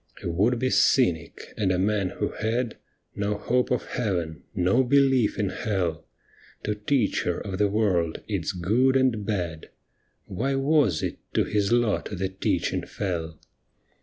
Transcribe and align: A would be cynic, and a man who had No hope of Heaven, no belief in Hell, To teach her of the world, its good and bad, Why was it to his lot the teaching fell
A 0.23 0.29
would 0.31 0.57
be 0.57 0.71
cynic, 0.71 1.53
and 1.57 1.71
a 1.71 1.77
man 1.77 2.09
who 2.09 2.29
had 2.29 2.77
No 3.15 3.35
hope 3.37 3.69
of 3.69 3.85
Heaven, 3.85 4.41
no 4.55 4.83
belief 4.83 5.37
in 5.37 5.49
Hell, 5.49 6.07
To 6.63 6.73
teach 6.73 7.21
her 7.21 7.37
of 7.39 7.59
the 7.59 7.69
world, 7.69 8.19
its 8.27 8.51
good 8.51 8.95
and 8.97 9.23
bad, 9.27 9.69
Why 10.25 10.55
was 10.55 11.03
it 11.03 11.19
to 11.35 11.43
his 11.43 11.71
lot 11.71 12.09
the 12.11 12.29
teaching 12.29 12.83
fell 12.83 13.37